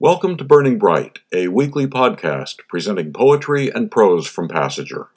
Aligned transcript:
Welcome 0.00 0.36
to 0.36 0.44
Burning 0.44 0.78
Bright, 0.78 1.18
a 1.32 1.48
weekly 1.48 1.88
podcast 1.88 2.58
presenting 2.68 3.12
poetry 3.12 3.68
and 3.68 3.90
prose 3.90 4.28
from 4.28 4.48
Passager. 4.48 5.08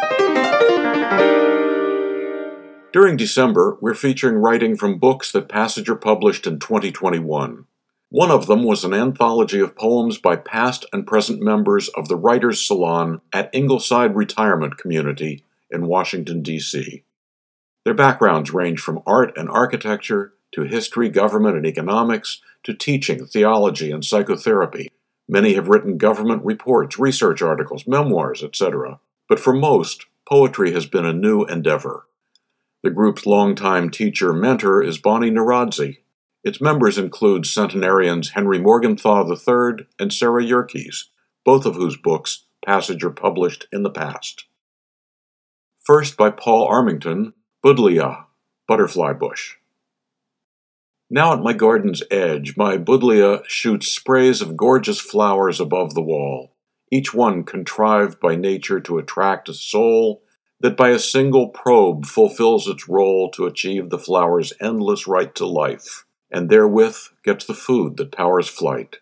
During 2.92 3.16
December, 3.16 3.78
we're 3.80 3.94
featuring 3.94 4.38
writing 4.38 4.76
from 4.76 4.98
books 4.98 5.32
that 5.34 5.48
Passager 5.48 6.02
published 6.02 6.48
in 6.48 6.58
2021. 6.58 7.66
One 8.10 8.32
of 8.32 8.48
them 8.48 8.64
was 8.64 8.84
an 8.84 8.96
anthology 8.96 9.60
of 9.60 9.76
poems 9.76 10.18
by 10.18 10.36
past 10.36 10.88
and 10.92 11.06
present 11.06 11.44
members 11.44 11.88
of 11.90 12.08
the 12.08 12.18
Writers' 12.18 12.66
Salon 12.66 13.22
at 13.32 13.52
Ingleside 13.54 14.16
Retirement 14.16 14.80
Community 14.80 15.46
in 15.70 15.86
Washington, 15.86 16.42
D.C. 16.42 17.04
Their 17.86 17.94
backgrounds 17.94 18.52
range 18.52 18.80
from 18.80 19.04
art 19.06 19.38
and 19.38 19.48
architecture 19.48 20.34
to 20.54 20.64
history, 20.64 21.10
government, 21.10 21.56
and 21.56 21.68
economics 21.68 22.42
to 22.64 22.74
teaching, 22.74 23.26
theology, 23.26 23.92
and 23.92 24.04
psychotherapy. 24.04 24.92
Many 25.28 25.54
have 25.54 25.68
written 25.70 25.98
government 25.98 26.44
reports, 26.44 27.00
research 27.00 27.42
articles, 27.42 27.88
memoirs, 27.88 28.44
etc. 28.44 29.00
But 29.30 29.40
for 29.40 29.54
most, 29.54 30.06
poetry 30.28 30.74
has 30.74 30.86
been 30.86 31.06
a 31.06 31.14
new 31.14 31.44
endeavor. 31.46 32.06
The 32.84 32.90
group's 32.90 33.26
longtime 33.26 33.92
teacher 33.92 34.34
mentor 34.34 34.82
is 34.82 34.98
Bonnie 34.98 35.32
Naradzay. 35.32 35.98
Its 36.44 36.60
members 36.60 36.98
include 36.98 37.46
centenarians 37.46 38.32
Henry 38.32 38.60
Morgenthau 38.60 39.30
III 39.30 39.86
and 40.00 40.12
Sarah 40.12 40.44
Yerkes, 40.44 41.10
both 41.46 41.66
of 41.66 41.76
whose 41.76 41.96
books 41.96 42.46
Passager 42.66 43.16
published 43.16 43.68
in 43.72 43.84
the 43.84 43.90
past. 43.90 44.46
First 45.84 46.18
by 46.18 46.30
Paul 46.30 46.68
Armington, 46.68 47.34
Buddleia, 47.64 48.26
Butterfly 48.68 49.14
Bush. 49.14 49.58
Now 51.14 51.34
at 51.34 51.44
my 51.44 51.52
garden's 51.52 52.02
edge, 52.10 52.56
my 52.56 52.78
buddleia 52.78 53.44
shoots 53.46 53.90
sprays 53.90 54.42
of 54.42 54.56
gorgeous 54.56 55.02
flowers 55.02 55.60
above 55.60 55.94
the 55.94 56.02
wall, 56.02 56.56
each 56.90 57.14
one 57.14 57.44
contrived 57.44 58.22
by 58.22 58.38
nature 58.38 58.80
to 58.80 58.98
attract 58.98 59.50
a 59.50 59.54
soul 59.54 60.24
that 60.62 60.78
by 60.78 60.92
a 60.92 61.00
single 61.00 61.50
probe 61.50 62.06
fulfills 62.06 62.66
its 62.66 62.88
role 62.88 63.30
to 63.32 63.46
achieve 63.46 63.90
the 63.90 64.00
flower's 64.00 64.54
endless 64.62 65.06
right 65.06 65.36
to 65.36 65.46
life, 65.46 66.06
and 66.32 66.50
therewith 66.50 66.96
gets 67.26 67.44
the 67.44 67.54
food 67.54 67.98
that 67.98 68.14
powers 68.14 68.48
flight. 68.48 69.00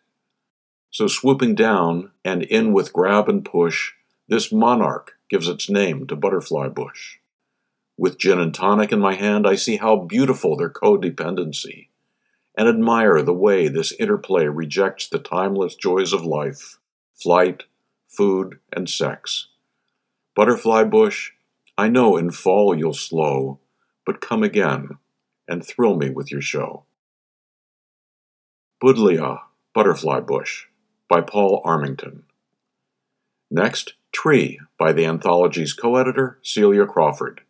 So 0.89 1.05
swooping 1.05 1.53
down 1.53 2.09
and 2.25 2.41
in 2.41 2.73
with 2.73 2.91
grab 2.91 3.29
and 3.29 3.45
push, 3.45 3.91
this 4.27 4.51
monarch 4.51 5.11
gives 5.29 5.47
its 5.47 5.69
name 5.69 6.07
to 6.07 6.15
butterfly 6.15 6.69
bush. 6.69 7.17
With 7.99 8.17
gin 8.17 8.39
and 8.39 8.53
tonic 8.53 8.91
in 8.91 8.99
my 8.99 9.13
hand, 9.13 9.45
I 9.45 9.53
see 9.53 9.77
how 9.77 9.95
beautiful 9.97 10.57
their 10.57 10.71
codependency 10.71 11.88
and 12.57 12.67
admire 12.67 13.21
the 13.21 13.33
way 13.33 13.67
this 13.67 13.93
interplay 13.99 14.45
rejects 14.47 15.07
the 15.07 15.19
timeless 15.19 15.75
joys 15.75 16.13
of 16.13 16.25
life 16.25 16.79
flight, 17.13 17.63
food, 18.07 18.59
and 18.71 18.89
sex. 18.89 19.47
Butterfly 20.35 20.85
bush, 20.85 21.31
I 21.77 21.89
know 21.89 22.15
in 22.15 22.31
fall 22.31 22.77
you'll 22.77 22.93
slow, 22.93 23.59
but 24.05 24.21
come 24.21 24.41
again 24.41 24.97
and 25.47 25.65
thrill 25.65 25.97
me 25.97 26.09
with 26.09 26.31
your 26.31 26.41
show. 26.41 26.85
Buddleia, 28.81 29.39
Butterfly 29.73 30.21
Bush, 30.21 30.65
by 31.09 31.19
Paul 31.19 31.61
Armington. 31.65 32.23
Next, 33.51 33.95
Tree, 34.11 34.59
by 34.77 34.91
the 34.91 35.05
anthology's 35.05 35.73
co 35.73 35.95
editor, 35.97 36.39
Celia 36.41 36.85
Crawford. 36.85 37.41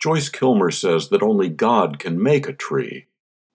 Joyce 0.00 0.28
Kilmer 0.28 0.70
says 0.70 1.08
that 1.08 1.22
only 1.22 1.48
God 1.48 1.98
can 1.98 2.20
make 2.20 2.48
a 2.48 2.52
tree, 2.52 3.06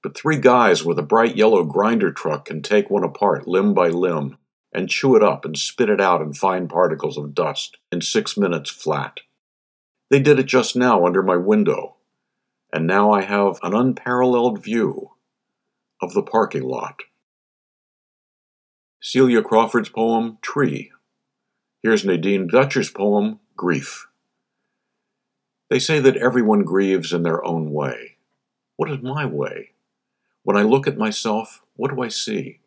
but 0.05 0.15
three 0.15 0.37
guys 0.37 0.85
with 0.85 0.99
a 0.99 1.01
bright 1.01 1.35
yellow 1.35 1.63
grinder 1.63 2.11
truck 2.11 2.45
can 2.45 2.61
take 2.61 2.91
one 2.91 3.03
apart 3.03 3.47
limb 3.47 3.73
by 3.73 3.87
limb 3.87 4.37
and 4.71 4.87
chew 4.87 5.15
it 5.15 5.23
up 5.23 5.43
and 5.43 5.57
spit 5.57 5.89
it 5.89 5.99
out 5.99 6.21
in 6.21 6.31
fine 6.31 6.67
particles 6.67 7.17
of 7.17 7.33
dust 7.33 7.77
in 7.91 7.99
six 8.01 8.37
minutes 8.37 8.69
flat. 8.69 9.21
They 10.11 10.19
did 10.19 10.37
it 10.37 10.45
just 10.45 10.75
now 10.75 11.07
under 11.07 11.23
my 11.23 11.37
window, 11.37 11.95
and 12.71 12.85
now 12.85 13.09
I 13.09 13.23
have 13.23 13.57
an 13.63 13.73
unparalleled 13.73 14.63
view 14.63 15.09
of 15.99 16.13
the 16.13 16.21
parking 16.21 16.61
lot. 16.61 16.99
Celia 19.01 19.41
Crawford's 19.41 19.89
poem, 19.89 20.37
Tree. 20.43 20.91
Here's 21.81 22.05
Nadine 22.05 22.45
Dutcher's 22.45 22.91
poem, 22.91 23.39
Grief. 23.55 24.05
They 25.71 25.79
say 25.79 25.97
that 25.97 26.17
everyone 26.17 26.61
grieves 26.61 27.11
in 27.11 27.23
their 27.23 27.43
own 27.43 27.71
way. 27.71 28.17
What 28.75 28.91
is 28.91 29.01
my 29.01 29.25
way? 29.25 29.71
When 30.45 30.57
I 30.57 30.61
look 30.61 30.85
at 30.85 30.95
myself, 30.95 31.63
what 31.75 31.89
do 31.89 32.03
I 32.03 32.07
see? 32.07 32.59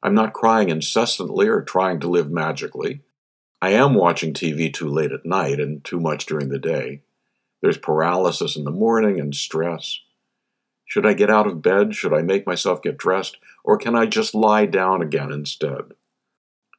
I'm 0.00 0.14
not 0.14 0.32
crying 0.32 0.68
incessantly 0.68 1.48
or 1.48 1.60
trying 1.60 1.98
to 1.98 2.08
live 2.08 2.30
magically. 2.30 3.00
I 3.60 3.70
am 3.70 3.94
watching 3.94 4.32
TV 4.32 4.72
too 4.72 4.88
late 4.88 5.10
at 5.10 5.26
night 5.26 5.58
and 5.58 5.82
too 5.82 5.98
much 5.98 6.26
during 6.26 6.50
the 6.50 6.60
day. 6.60 7.02
There's 7.60 7.78
paralysis 7.78 8.54
in 8.54 8.62
the 8.62 8.70
morning 8.70 9.18
and 9.18 9.34
stress. 9.34 9.98
Should 10.84 11.04
I 11.04 11.14
get 11.14 11.28
out 11.28 11.48
of 11.48 11.62
bed? 11.62 11.96
Should 11.96 12.14
I 12.14 12.22
make 12.22 12.46
myself 12.46 12.80
get 12.80 12.96
dressed? 12.96 13.38
Or 13.64 13.76
can 13.76 13.96
I 13.96 14.06
just 14.06 14.32
lie 14.32 14.66
down 14.66 15.02
again 15.02 15.32
instead? 15.32 15.94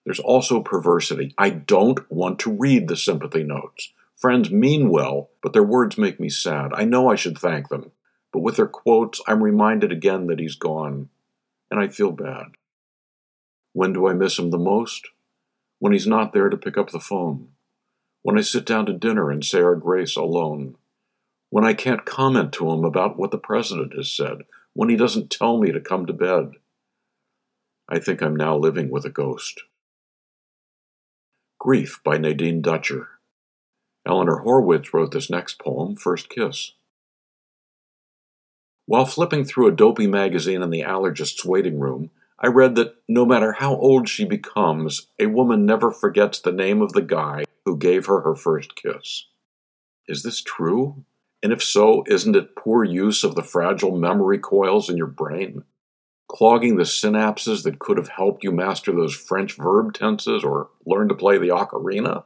There's 0.06 0.22
also 0.22 0.62
perversity. 0.62 1.34
I 1.38 1.50
don't 1.50 2.10
want 2.10 2.40
to 2.40 2.54
read 2.54 2.88
the 2.88 2.96
sympathy 2.96 3.44
notes. 3.44 3.92
Friends 4.16 4.50
mean 4.50 4.88
well, 4.88 5.30
but 5.44 5.52
their 5.52 5.62
words 5.62 5.98
make 5.98 6.22
me 6.22 6.30
sad. 6.30 6.72
I 6.74 6.86
know 6.86 7.12
I 7.12 7.16
should 7.16 7.38
thank 7.38 7.68
them 7.68 7.92
but 8.38 8.44
with 8.44 8.58
their 8.58 8.68
quotes, 8.68 9.20
I'm 9.26 9.42
reminded 9.42 9.92
again 9.92 10.28
that 10.28 10.38
he's 10.38 10.54
gone, 10.54 11.10
and 11.72 11.80
I 11.80 11.88
feel 11.88 12.12
bad. 12.12 12.52
When 13.74 13.94
do 13.94 14.08
I 14.08 14.14
miss 14.14 14.38
him 14.38 14.52
the 14.52 14.60
most? 14.60 15.08
When 15.80 15.92
he's 15.92 16.06
not 16.06 16.34
there 16.34 16.48
to 16.48 16.56
pick 16.56 16.78
up 16.78 16.92
the 16.92 17.00
phone. 17.00 17.48
When 18.22 18.38
I 18.38 18.42
sit 18.42 18.64
down 18.64 18.86
to 18.86 18.94
dinner 18.94 19.32
and 19.32 19.44
say 19.44 19.60
our 19.60 19.74
grace 19.74 20.16
alone. 20.16 20.76
When 21.50 21.66
I 21.66 21.74
can't 21.74 22.06
comment 22.06 22.54
to 22.54 22.70
him 22.70 22.84
about 22.84 23.18
what 23.18 23.32
the 23.32 23.40
president 23.40 23.96
has 23.96 24.12
said. 24.12 24.44
When 24.74 24.90
he 24.90 24.96
doesn't 24.96 25.32
tell 25.32 25.58
me 25.58 25.72
to 25.72 25.82
come 25.82 26.06
to 26.06 26.14
bed. 26.14 26.52
I 27.90 27.98
think 27.98 28.22
I'm 28.22 28.36
now 28.36 28.56
living 28.56 28.92
with 28.92 29.04
a 29.04 29.10
ghost. 29.10 29.64
Grief 31.58 32.02
by 32.04 32.20
Nadine 32.20 32.62
Dutcher. 32.62 33.08
Eleanor 34.06 34.44
Horwitz 34.46 34.94
wrote 34.94 35.12
this 35.12 35.28
next 35.28 35.58
poem, 35.58 35.96
First 35.96 36.30
Kiss. 36.30 36.74
While 38.88 39.06
flipping 39.06 39.44
through 39.44 39.68
a 39.68 39.76
dopey 39.76 40.08
magazine 40.08 40.62
in 40.64 40.70
the 40.70 40.82
allergist's 40.82 41.44
waiting 41.44 41.78
room, 41.78 42.10
I 42.40 42.48
read 42.48 42.76
that 42.76 42.96
no 43.06 43.26
matter 43.26 43.52
how 43.52 43.76
old 43.76 44.08
she 44.08 44.24
becomes, 44.24 45.08
a 45.20 45.26
woman 45.26 45.66
never 45.66 45.92
forgets 45.92 46.40
the 46.40 46.54
name 46.54 46.82
of 46.82 46.94
the 46.94 47.02
guy 47.02 47.44
who 47.66 47.78
gave 47.78 48.06
her 48.06 48.22
her 48.22 48.34
first 48.34 48.78
kiss. 48.78 49.26
Is 50.08 50.24
this 50.24 50.42
true? 50.42 51.04
And 51.44 51.52
if 51.52 51.62
so, 51.62 52.06
isn't 52.08 52.38
it 52.38 52.56
poor 52.56 52.86
use 52.86 53.26
of 53.26 53.36
the 53.36 53.44
fragile 53.44 53.98
memory 53.98 54.40
coils 54.40 54.90
in 54.90 54.96
your 54.96 55.08
brain? 55.08 55.66
Clogging 56.30 56.78
the 56.78 56.84
synapses 56.84 57.64
that 57.64 57.80
could 57.80 57.98
have 57.98 58.08
helped 58.08 58.42
you 58.42 58.54
master 58.54 58.94
those 58.94 59.14
French 59.14 59.58
verb 59.58 59.94
tenses 59.94 60.46
or 60.46 60.70
learn 60.86 61.10
to 61.10 61.16
play 61.16 61.38
the 61.38 61.50
ocarina? 61.50 62.24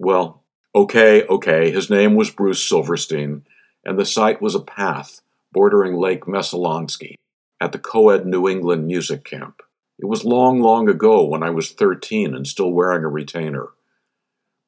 Well, 0.00 0.42
okay, 0.74 1.22
okay, 1.24 1.70
his 1.70 1.88
name 1.88 2.16
was 2.16 2.32
Bruce 2.32 2.68
Silverstein, 2.68 3.44
and 3.84 3.96
the 3.96 4.04
site 4.04 4.42
was 4.42 4.56
a 4.56 4.60
path 4.60 5.20
bordering 5.52 5.96
Lake 5.96 6.24
Messalonskee 6.24 7.16
at 7.60 7.72
the 7.72 7.78
Coed 7.78 8.26
New 8.26 8.48
England 8.48 8.86
Music 8.86 9.24
Camp. 9.24 9.62
It 9.98 10.06
was 10.06 10.24
long, 10.24 10.60
long 10.60 10.88
ago 10.88 11.24
when 11.24 11.42
I 11.42 11.50
was 11.50 11.70
13 11.70 12.34
and 12.34 12.46
still 12.46 12.72
wearing 12.72 13.04
a 13.04 13.08
retainer. 13.08 13.68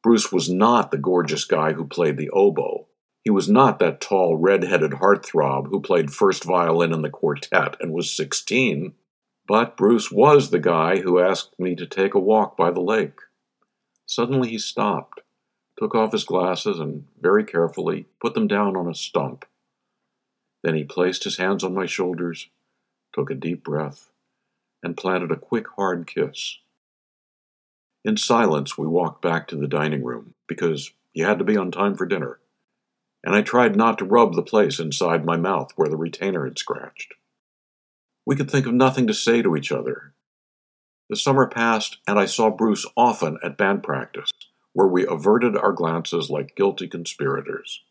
Bruce 0.03 0.31
was 0.31 0.51
not 0.51 0.91
the 0.91 0.99
gorgeous 0.99 1.45
guy 1.45 1.73
who 1.73 1.87
played 1.87 2.19
the 2.19 2.31
oboe. 2.31 2.87
He 3.23 3.31
was 3.31 3.49
not 3.49 3.79
that 3.79 4.03
tall, 4.03 4.37
red-headed 4.37 4.93
heartthrob 4.93 5.69
who 5.69 5.81
played 5.81 6.13
first 6.13 6.45
violin 6.45 6.93
in 6.93 7.01
the 7.01 7.09
quartet 7.09 7.77
and 7.81 7.93
was 7.93 8.15
16. 8.15 8.93
But 9.49 9.77
Bruce 9.77 10.13
was 10.13 10.51
the 10.51 10.59
guy 10.59 10.99
who 10.99 11.19
asked 11.19 11.59
me 11.59 11.75
to 11.77 11.87
take 11.87 12.15
a 12.15 12.19
walk 12.19 12.57
by 12.57 12.71
the 12.71 12.83
lake. 12.83 13.19
Suddenly 14.07 14.51
he 14.51 14.59
stopped, 14.59 15.23
took 15.79 15.95
off 15.95 16.13
his 16.13 16.25
glasses, 16.25 16.79
and 16.79 17.07
very 17.19 17.45
carefully 17.45 18.07
put 18.21 18.35
them 18.35 18.47
down 18.47 18.77
on 18.77 18.89
a 18.89 18.95
stump. 18.95 19.47
Then 20.65 20.75
he 20.75 20.83
placed 20.83 21.25
his 21.25 21.37
hands 21.37 21.63
on 21.63 21.75
my 21.75 21.85
shoulders, 21.85 22.49
took 23.13 23.31
a 23.31 23.35
deep 23.35 23.63
breath, 23.63 24.11
and 24.83 24.97
planted 24.97 25.31
a 25.31 25.37
quick, 25.37 25.67
hard 25.77 26.07
kiss. 26.07 26.57
In 28.03 28.17
silence, 28.17 28.79
we 28.79 28.87
walked 28.87 29.21
back 29.21 29.47
to 29.49 29.57
the 29.57 29.69
dining 29.69 30.03
room 30.03 30.33
because 30.47 30.91
you 31.13 31.27
had 31.27 31.39
to 31.39 31.45
be 31.45 31.59
on 31.59 31.71
time 31.71 31.95
for 31.95 32.07
dinner, 32.07 32.41
and 33.23 33.37
I 33.37 33.43
tried 33.43 33.77
not 33.77 33.99
to 33.99 34.07
rub 34.07 34.35
the 34.35 34.43
place 34.43 34.81
inside 34.81 35.27
my 35.27 35.37
mouth 35.37 35.71
where 35.77 35.91
the 35.91 35.99
retainer 35.99 36.47
had 36.47 36.59
scratched. 36.59 37.13
We 38.25 38.35
could 38.35 38.51
think 38.51 38.65
of 38.65 38.73
nothing 38.73 39.07
to 39.07 39.15
say 39.15 39.43
to 39.43 39.57
each 39.57 39.71
other. 39.71 40.15
The 41.11 41.17
summer 41.17 41.47
passed, 41.47 41.99
and 42.07 42.19
I 42.19 42.25
saw 42.25 42.49
Bruce 42.49 42.87
often 42.97 43.37
at 43.43 43.59
band 43.59 43.83
practice, 43.83 44.31
where 44.73 44.89
we 44.89 45.07
averted 45.07 45.59
our 45.59 45.73
glances 45.73 46.31
like 46.31 46.57
guilty 46.57 46.89
conspirators 46.89 47.83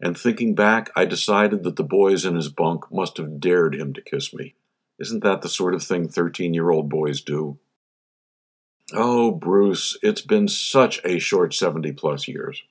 and 0.00 0.16
thinking 0.16 0.54
back, 0.54 0.90
I 0.94 1.04
decided 1.04 1.62
that 1.64 1.76
the 1.76 1.84
boys 1.84 2.24
in 2.24 2.34
his 2.34 2.48
bunk 2.48 2.92
must 2.92 3.16
have 3.16 3.40
dared 3.40 3.74
him 3.74 3.92
to 3.94 4.02
kiss 4.02 4.34
me. 4.34 4.54
Isn't 4.98 5.22
that 5.22 5.42
the 5.42 5.48
sort 5.48 5.74
of 5.74 5.82
thing 5.82 6.08
13 6.08 6.54
year 6.54 6.70
old 6.70 6.88
boys 6.88 7.20
do? 7.20 7.58
Oh, 8.92 9.32
Bruce, 9.32 9.98
it's 10.02 10.20
been 10.20 10.48
such 10.48 11.00
a 11.04 11.18
short 11.18 11.54
70 11.54 11.92
plus 11.92 12.28
years. 12.28 12.62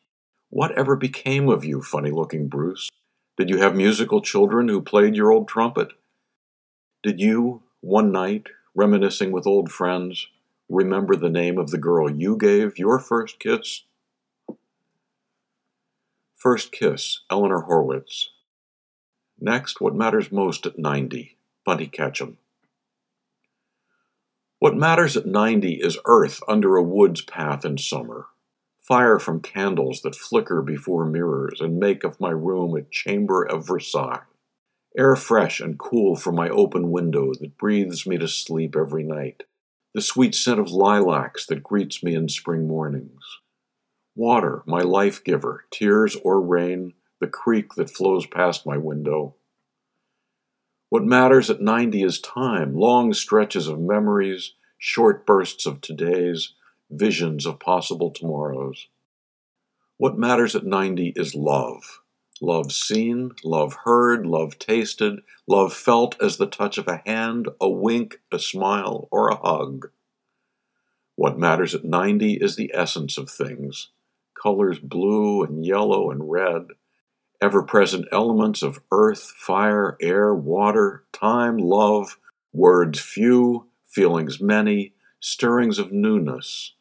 What 0.50 0.78
ever 0.78 0.96
became 0.96 1.50
of 1.50 1.66
you, 1.66 1.82
funny 1.82 2.12
looking 2.12 2.48
Bruce? 2.48 2.90
Did 3.38 3.50
you 3.50 3.58
have 3.58 3.76
musical 3.76 4.22
children 4.22 4.70
who 4.70 4.82
played 4.82 5.16
your 5.16 5.32
old 5.32 5.48
trumpet? 5.48 5.90
Did 7.04 7.20
you, 7.20 7.64
one 7.82 8.12
night, 8.12 8.48
reminiscing 8.74 9.32
with 9.32 9.46
old 9.46 9.72
friends, 9.72 10.28
remember 10.70 11.16
the 11.16 11.30
name 11.30 11.58
of 11.58 11.72
the 11.72 11.78
girl 11.78 12.10
you 12.10 12.38
gave 12.38 12.80
your 12.80 13.00
first 13.00 13.40
kiss? 13.40 13.84
First 16.46 16.72
Kiss, 16.72 17.22
Eleanor 17.32 17.66
Horwitz. 17.68 18.26
Next, 19.40 19.82
what 19.82 19.96
matters 19.96 20.32
most 20.32 20.68
at 20.68 20.78
90, 20.78 21.40
Bunty 21.66 21.88
Ketchum. 21.88 22.38
What 24.60 24.76
matters 24.76 25.18
at 25.18 25.26
90 25.26 25.82
is 25.82 25.98
earth 26.06 26.44
under 26.48 26.76
a 26.76 26.84
wood's 26.84 27.22
path 27.22 27.66
in 27.66 27.80
summer, 27.80 28.28
fire 28.80 29.18
from 29.18 29.42
candles 29.42 30.04
that 30.04 30.14
flicker 30.14 30.62
before 30.62 31.08
mirrors 31.08 31.62
and 31.62 31.80
make 31.80 32.04
of 32.04 32.22
my 32.22 32.30
room 32.30 32.78
a 32.78 32.84
chamber 32.84 33.42
of 33.42 33.66
Versailles, 33.66 34.22
air 34.96 35.16
fresh 35.16 35.60
and 35.60 35.80
cool 35.80 36.16
from 36.16 36.36
my 36.36 36.50
open 36.50 36.92
window 36.92 37.34
that 37.40 37.58
breathes 37.58 38.06
me 38.06 38.20
to 38.20 38.28
sleep 38.28 38.76
every 38.76 39.02
night, 39.02 39.46
the 39.96 40.00
sweet 40.00 40.36
scent 40.36 40.60
of 40.60 40.70
lilacs 40.70 41.48
that 41.48 41.64
greets 41.64 42.04
me 42.04 42.14
in 42.14 42.30
spring 42.30 42.68
mornings, 42.68 43.40
water, 44.16 44.64
my 44.66 44.82
life 44.82 45.24
giver, 45.24 45.66
tears 45.72 46.16
or 46.24 46.42
rain, 46.42 46.94
the 47.20 47.28
creek 47.28 47.76
that 47.76 47.90
flows 47.90 48.26
past 48.26 48.66
my 48.66 48.78
window. 48.78 49.36
What 50.90 51.04
matters 51.04 51.50
at 51.50 51.62
90 51.62 52.04
is 52.04 52.20
time, 52.20 52.76
long 52.76 53.14
stretches 53.14 53.68
of 53.68 53.80
memories, 53.80 54.54
short 54.78 55.26
bursts 55.26 55.66
of 55.66 55.82
todays, 55.82 56.50
visions 56.90 57.46
of 57.46 57.60
possible 57.60 58.12
tomorrows. 58.12 58.88
What 59.98 60.18
matters 60.18 60.56
at 60.56 60.66
90 60.66 61.14
is 61.16 61.36
love. 61.36 62.02
Love 62.42 62.72
seen, 62.72 63.32
love 63.44 63.78
heard, 63.86 64.26
love 64.26 64.60
tasted, 64.60 65.22
love 65.48 65.74
felt 65.74 66.22
as 66.22 66.38
the 66.38 66.48
touch 66.48 66.78
of 66.78 66.88
a 66.88 67.02
hand, 67.06 67.48
a 67.62 67.70
wink, 67.70 68.20
a 68.32 68.40
smile, 68.40 69.08
or 69.10 69.30
a 69.30 69.38
hug. 69.38 69.90
What 71.16 71.40
matters 71.40 71.74
at 71.74 71.86
90 71.86 72.34
is 72.34 72.58
the 72.58 72.72
essence 72.74 73.18
of 73.18 73.30
things 73.30 73.90
colors 74.42 74.80
blue 74.80 75.44
and 75.44 75.66
yellow 75.66 76.12
and 76.12 76.30
red, 76.30 76.68
ever 77.42 77.64
present 77.64 78.08
elements 78.12 78.62
of 78.62 78.80
earth, 78.92 79.34
fire, 79.38 79.98
air, 80.02 80.34
water, 80.34 81.04
time, 81.12 81.58
love, 81.58 82.18
words 82.54 83.00
few, 83.00 83.68
feelings 83.88 84.40
many, 84.40 84.94
stirrings 85.20 85.80
of 85.80 85.92
newness, 85.92 86.74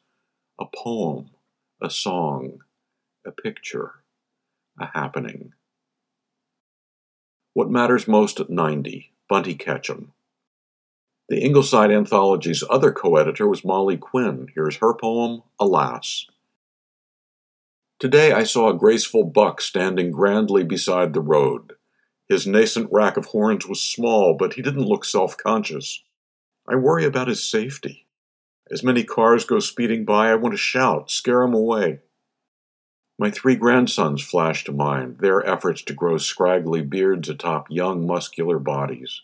a 0.61 0.65
poem, 0.75 1.31
a 1.81 1.91
song, 1.91 2.59
a 3.27 3.33
picture, 3.33 4.03
a 4.79 4.87
happening. 4.87 5.53
What 7.53 7.71
Matters 7.71 8.09
Most 8.09 8.41
at 8.41 8.51
90, 8.51 9.13
Bunty 9.29 9.55
Ketchum. 9.55 10.13
The 11.29 11.41
Ingleside 11.41 11.91
Anthology's 11.91 12.63
other 12.69 12.93
co 12.93 13.17
editor 13.17 13.49
was 13.49 13.65
Molly 13.65 13.97
Quinn. 13.97 14.49
Here's 14.55 14.77
her 14.77 14.93
poem, 14.93 15.43
Alas. 15.59 16.27
Today 18.01 18.33
I 18.33 18.43
saw 18.43 18.69
a 18.69 18.79
graceful 18.79 19.25
buck 19.25 19.61
standing 19.61 20.11
grandly 20.11 20.65
beside 20.65 21.13
the 21.13 21.21
road. 21.21 21.75
His 22.29 22.47
nascent 22.47 22.89
rack 22.91 23.17
of 23.17 23.27
horns 23.27 23.67
was 23.67 23.81
small, 23.81 24.35
but 24.35 24.55
he 24.55 24.63
didn't 24.63 24.87
look 24.87 25.05
self 25.05 25.37
conscious. 25.37 26.03
I 26.67 26.75
worry 26.75 27.05
about 27.05 27.29
his 27.29 27.49
safety. 27.49 28.07
As 28.71 28.83
many 28.83 29.05
cars 29.05 29.45
go 29.45 29.61
speeding 29.61 30.05
by, 30.05 30.31
I 30.31 30.35
want 30.35 30.55
to 30.55 30.59
shout, 30.59 31.11
scare 31.11 31.43
them 31.43 31.55
away. 31.55 32.01
My 33.17 33.31
three 33.31 33.55
grandsons 33.55 34.23
flash 34.23 34.65
to 34.65 34.73
mind, 34.73 35.19
their 35.19 35.47
efforts 35.47 35.83
to 35.83 35.93
grow 35.93 36.19
scraggly 36.19 36.83
beards 36.83 37.29
atop 37.29 37.67
young, 37.71 38.07
muscular 38.07 38.59
bodies. 38.59 39.21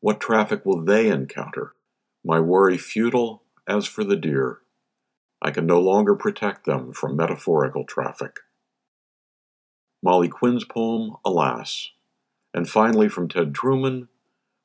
What 0.00 0.20
traffic 0.20 0.64
will 0.64 0.84
they 0.84 1.08
encounter? 1.08 1.74
My 2.24 2.38
worry 2.38 2.78
futile 2.78 3.42
as 3.66 3.86
for 3.86 4.04
the 4.04 4.16
deer. 4.16 4.60
I 5.40 5.50
can 5.50 5.66
no 5.66 5.80
longer 5.80 6.14
protect 6.14 6.64
them 6.64 6.92
from 6.92 7.16
metaphorical 7.16 7.84
traffic. 7.84 8.40
Molly 10.02 10.28
Quinn's 10.28 10.64
poem, 10.64 11.16
Alas. 11.24 11.90
And 12.54 12.68
finally 12.68 13.08
from 13.08 13.28
Ted 13.28 13.54
Truman, 13.54 14.08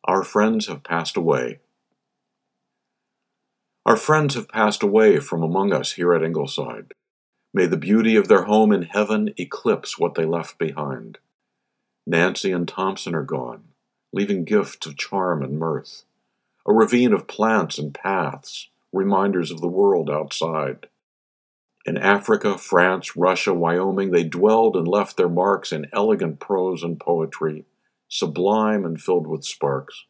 Our 0.05 0.23
friends 0.23 0.67
have 0.67 0.83
passed 0.83 1.15
away. 1.17 1.59
Our 3.85 3.97
friends 3.97 4.35
have 4.35 4.47
passed 4.47 4.81
away 4.81 5.19
from 5.19 5.43
among 5.43 5.73
us 5.73 5.93
here 5.93 6.13
at 6.13 6.23
Ingleside. 6.23 6.93
May 7.53 7.67
the 7.67 7.77
beauty 7.77 8.15
of 8.15 8.27
their 8.27 8.43
home 8.43 8.71
in 8.71 8.83
heaven 8.83 9.33
eclipse 9.37 9.99
what 9.99 10.15
they 10.15 10.25
left 10.25 10.57
behind. 10.57 11.19
Nancy 12.07 12.51
and 12.51 12.67
Thompson 12.67 13.13
are 13.13 13.23
gone, 13.23 13.65
leaving 14.11 14.43
gifts 14.43 14.85
of 14.87 14.97
charm 14.97 15.43
and 15.43 15.59
mirth, 15.59 16.03
a 16.65 16.73
ravine 16.73 17.13
of 17.13 17.27
plants 17.27 17.77
and 17.77 17.93
paths, 17.93 18.69
reminders 18.93 19.51
of 19.51 19.59
the 19.59 19.67
world 19.67 20.09
outside. 20.09 20.87
In 21.85 21.97
Africa, 21.97 22.57
France, 22.57 23.17
Russia, 23.17 23.53
Wyoming, 23.53 24.11
they 24.11 24.23
dwelled 24.23 24.77
and 24.77 24.87
left 24.87 25.17
their 25.17 25.27
marks 25.27 25.73
in 25.73 25.87
elegant 25.91 26.39
prose 26.39 26.81
and 26.81 26.97
poetry, 26.97 27.65
sublime 28.07 28.85
and 28.85 29.01
filled 29.01 29.27
with 29.27 29.43
sparks. 29.43 30.05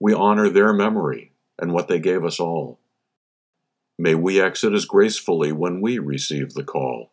We 0.00 0.12
honor 0.12 0.48
their 0.48 0.72
memory 0.72 1.32
and 1.58 1.72
what 1.72 1.86
they 1.86 2.00
gave 2.00 2.24
us 2.24 2.40
all. 2.40 2.80
May 3.96 4.16
we 4.16 4.40
exit 4.40 4.72
as 4.72 4.86
gracefully 4.86 5.52
when 5.52 5.80
we 5.80 6.00
receive 6.00 6.54
the 6.54 6.64
call. 6.64 7.12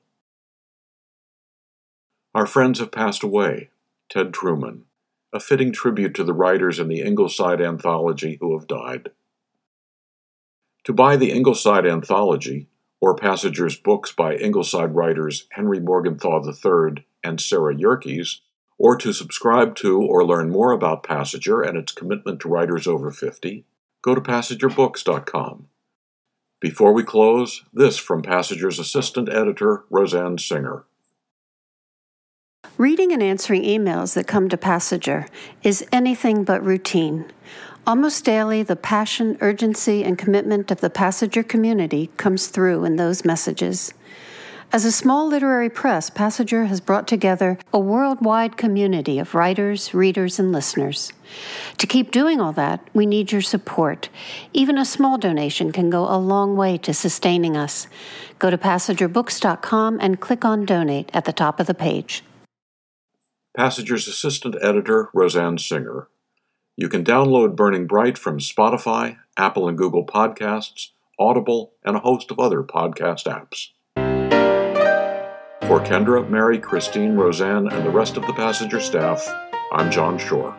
Our 2.34 2.48
friends 2.48 2.80
have 2.80 2.92
passed 2.92 3.22
away. 3.22 3.70
Ted 4.10 4.34
Truman, 4.34 4.86
a 5.32 5.40
fitting 5.40 5.72
tribute 5.72 6.16
to 6.16 6.24
the 6.24 6.34
writers 6.34 6.80
in 6.80 6.88
the 6.88 7.02
Ingleside 7.02 7.62
Anthology 7.62 8.38
who 8.42 8.58
have 8.58 8.68
died. 8.68 9.12
To 10.86 10.94
buy 10.94 11.16
the 11.16 11.32
Ingleside 11.32 11.86
Anthology, 11.86 12.68
or 13.00 13.16
Passager's 13.16 13.78
books 13.78 14.12
by 14.12 14.36
Ingleside 14.36 14.96
writers 14.96 15.48
Henry 15.52 15.80
Morgenthau 15.80 16.42
III 16.44 17.06
and 17.24 17.40
Sarah 17.40 17.76
Yerkes, 17.76 18.42
or 18.78 18.96
to 18.96 19.14
subscribe 19.14 19.76
to 19.76 20.02
or 20.02 20.26
learn 20.26 20.50
more 20.50 20.72
about 20.72 21.04
Passager 21.04 21.68
and 21.68 21.78
its 21.78 21.92
commitment 21.92 22.40
to 22.40 22.50
writers 22.50 22.88
over 22.88 23.12
50, 23.12 23.64
go 24.02 24.16
to 24.16 24.22
passagerbooks.com. 24.22 25.68
Before 26.60 26.94
we 26.94 27.04
close, 27.04 27.64
this 27.74 27.98
from 27.98 28.24
Passager's 28.24 28.80
assistant 28.80 29.30
editor, 29.30 29.84
Roseanne 29.90 30.38
Singer. 30.38 30.86
Reading 32.78 33.12
and 33.12 33.22
answering 33.22 33.64
emails 33.64 34.16
that 34.16 34.26
come 34.26 34.50
to 34.50 34.58
Passager 34.58 35.28
is 35.62 35.86
anything 35.92 36.44
but 36.44 36.64
routine. 36.64 37.26
Almost 37.88 38.26
daily, 38.26 38.62
the 38.62 38.76
passion, 38.76 39.38
urgency, 39.42 40.04
and 40.04 40.16
commitment 40.16 40.70
of 40.70 40.82
the 40.82 40.90
Passager 40.90 41.48
community 41.48 42.12
comes 42.16 42.48
through 42.48 42.86
in 42.86 42.96
those 42.96 43.26
messages. 43.26 43.92
As 44.72 44.86
a 44.86 44.92
small 44.92 45.28
literary 45.28 45.70
press, 45.70 46.10
Passager 46.10 46.68
has 46.68 46.80
brought 46.80 47.08
together 47.08 47.58
a 47.74 47.80
worldwide 47.80 48.56
community 48.56 49.18
of 49.18 49.34
writers, 49.34 49.96
readers, 49.96 50.40
and 50.40 50.52
listeners. 50.52 51.12
To 51.80 51.88
keep 51.88 52.12
doing 52.12 52.40
all 52.40 52.54
that, 52.54 52.88
we 52.94 53.08
need 53.08 53.32
your 53.32 53.42
support. 53.42 54.10
Even 54.54 54.78
a 54.78 54.86
small 54.86 55.18
donation 55.18 55.72
can 55.72 55.90
go 55.90 56.04
a 56.08 56.16
long 56.20 56.56
way 56.56 56.78
to 56.78 56.94
sustaining 56.94 57.58
us. 57.58 57.88
Go 58.38 58.52
to 58.52 58.58
passagerbooks.com 58.58 59.98
and 60.00 60.22
click 60.22 60.46
on 60.46 60.66
Donate 60.66 61.10
at 61.14 61.26
the 61.26 61.34
top 61.34 61.60
of 61.60 61.66
the 61.66 61.74
page. 61.74 62.24
Passager's 63.58 64.08
assistant 64.08 64.56
editor, 64.62 65.10
Roseanne 65.14 65.58
Singer. 65.58 66.08
You 66.82 66.90
can 66.90 67.04
download 67.04 67.56
Burning 67.56 67.86
Bright 67.86 68.18
from 68.18 68.40
Spotify, 68.40 69.18
Apple 69.38 69.68
and 69.68 69.78
Google 69.78 70.04
Podcasts, 70.04 70.88
Audible, 71.20 71.74
and 71.86 71.96
a 71.96 72.00
host 72.00 72.32
of 72.32 72.40
other 72.40 72.64
podcast 72.64 73.28
apps. 73.28 73.68
For 75.68 75.80
Kendra, 75.80 76.28
Mary, 76.28 76.58
Christine, 76.58 77.14
Roseanne, 77.14 77.72
and 77.72 77.86
the 77.86 77.92
rest 77.92 78.18
of 78.18 78.26
the 78.26 78.34
Passager 78.34 78.82
staff, 78.82 79.24
I'm 79.72 79.92
John 79.92 80.18
Shore. 80.18 80.58